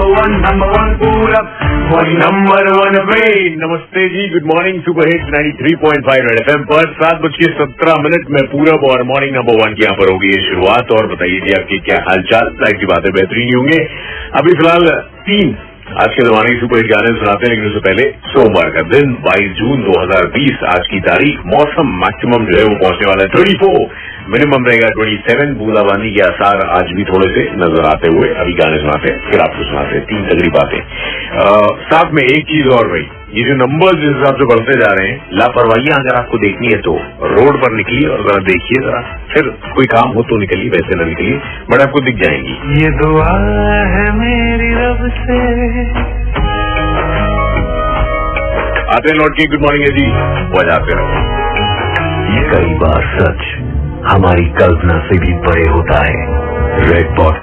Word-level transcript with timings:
One 0.00 0.32
number 0.32 0.68
one 0.72 0.90
वही 1.90 2.12
number 2.14 2.68
one 2.72 2.94
पे 3.04 3.22
नमस्ते 3.56 4.08
जी 4.08 4.28
good 4.28 4.44
morning 4.54 4.80
super 4.82 5.08
hit 5.08 5.22
93.5 5.22 6.20
red 6.20 6.40
FM 6.40 6.64
पर। 6.64 6.92
सात 6.92 7.20
बज 7.20 7.34
के 7.34 7.44
सत्रह 7.44 8.02
मिनट 8.02 8.30
में 8.30 8.40
पूरब 8.52 8.84
और 8.90 9.02
मॉर्निंग 9.02 9.36
नंबर 9.36 9.54
वन 9.54 9.74
की 9.74 9.82
यहाँ 9.82 9.96
पर 9.96 10.12
होगी 10.12 10.26
ये 10.26 10.42
शुरुआत। 10.50 10.92
और 10.92 11.06
बताइए 11.06 11.40
जी 11.40 11.62
आपकी 11.62 11.78
क्या 11.78 12.04
हालचाल? 12.10 12.46
लाइफ 12.60 12.80
की 12.80 12.86
बातें 12.86 13.12
बेहतरीन 13.14 13.56
होंगे। 13.56 13.78
अभी 14.34 14.52
फ़िलहाल 14.52 14.86
तीन 15.00 15.56
आज 16.00 16.14
के 16.16 16.24
जमाने 16.26 16.52
की 16.52 16.60
सुपर 16.60 16.86
गाने 16.90 17.10
सुनाते 17.14 17.46
हैं 17.46 17.48
लेकिन 17.50 17.66
उससे 17.70 17.80
पहले 17.86 18.04
सोमवार 18.28 18.68
का 18.76 18.84
दिन 18.92 19.10
22 19.24 19.50
जून 19.58 19.82
2020 19.88 20.62
आज 20.68 20.86
की 20.92 21.00
तारीख, 21.08 21.42
मौसम 21.46 21.90
मैक्सिमम 22.04 22.46
जो 22.46 22.56
है 22.58 22.64
वो 22.64 22.78
पहुँचने 22.84 23.08
वाला 23.10 23.22
है। 23.22 23.28
ट्वेंटी 23.34 23.56
फोर 23.62 23.76
मिनिमम 24.32 24.66
रहेगा 24.66 24.88
ट्वेंटी 24.96 25.18
सेवन 25.28 25.54
बूंदाबांदी 25.58 26.14
के 26.14 26.22
आसार 26.22 26.64
आज 26.78 26.96
भी 26.96 27.04
थोड़े 27.04 27.28
से 27.34 27.44
नज़र 27.62 27.86
आते 27.86 28.16
हुए, 28.16 28.28
अभी 28.42 28.52
गाने 28.60 28.78
सुनाते 28.80 29.12
हैं, 29.12 29.30
फिर 29.30 29.40
आपको 29.40 29.70
सुनाते 29.70 29.96
हैं, 29.96 30.04
तीन 30.06 30.26
तगड़ी 30.28 30.50
बातें। 30.56 30.80
साथ 31.90 32.12
में 32.14 32.22
एक 32.24 32.44
चीज़ 32.52 32.68
और 32.76 32.88
भाई, 32.88 33.06
ये 33.34 33.42
जो 33.48 33.54
नंबर 33.56 33.98
जिस 33.98 34.14
हिसाब 34.14 34.38
से 34.38 34.46
बढ़ते 34.52 34.78
जा 34.78 34.92
रहे 34.92 35.08
हैं, 35.08 35.18
लापरवाहियाँ 35.40 35.98
अगर 35.98 36.16
आपको 36.20 36.38
देखनी 36.44 36.72
है 36.72 36.78
तो 36.86 36.94
रोड 37.34 37.58
पर 37.62 37.70
निकलिए 37.74 38.08
और 38.08 38.22
जरा 38.22 38.40
देखिए 38.46 38.82
जरा, 38.86 39.00
फिर 39.34 39.50
कोई 39.74 39.86
काम 39.92 40.08
हो 40.14 40.22
तो 40.30 40.38
निकलिए 40.38 40.70
वैसे 40.70 40.98
न 41.02 41.08
निकलिए 41.08 41.36
बट 41.70 41.78
आपको 41.80 42.04
दिख 42.06 42.16
जाएँगी। 42.24 42.82
ये 42.82 42.90
दुआ 42.98 43.36
है 43.92 44.06
मेरी 44.16 44.59
से। 45.10 45.38
आते 48.96 49.12
लौट 49.12 49.32
के 49.32 49.46
गुड 49.46 49.60
मॉर्निंग 49.60 49.84
है 49.84 49.96
जी 49.96 50.06
बजाते 50.58 50.96
रहो। 50.96 51.40
कई 52.50 52.74
बार 52.74 53.18
सच 53.18 53.42
हमारी 54.12 54.44
कल्पना 54.44 54.98
से 54.98 55.18
भी 55.18 55.32
परे 55.32 55.70
होता 55.70 55.98
है। 55.98 56.26
Red 56.80 57.10
bot 57.10 57.38